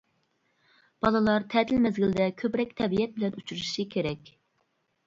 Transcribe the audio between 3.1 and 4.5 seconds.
بىلەن ئۇچرىشىشى كېرەك.